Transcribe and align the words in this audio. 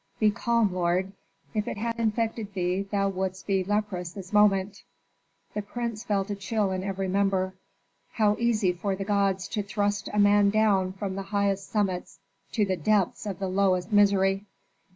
"Be 0.19 0.31
calm, 0.31 0.73
lord; 0.73 1.11
if 1.53 1.67
it 1.67 1.77
had 1.77 1.99
infected 1.99 2.55
thee 2.55 2.81
thou 2.89 3.07
wouldst 3.07 3.45
be 3.45 3.63
leprous 3.63 4.11
this 4.13 4.33
moment." 4.33 4.81
The 5.53 5.61
prince 5.61 6.03
felt 6.03 6.31
a 6.31 6.35
chill 6.35 6.71
in 6.71 6.83
every 6.83 7.07
member. 7.07 7.53
How 8.13 8.35
easy 8.39 8.73
for 8.73 8.95
the 8.95 9.05
gods 9.05 9.47
to 9.49 9.61
thrust 9.61 10.09
a 10.11 10.17
man 10.17 10.49
down 10.49 10.93
from 10.93 11.13
the 11.15 11.21
highest 11.29 11.69
summits 11.69 12.17
to 12.53 12.65
the 12.65 12.77
depths 12.77 13.27
of 13.27 13.37
the 13.37 13.47
lowest 13.47 13.93
misery! 13.93 14.47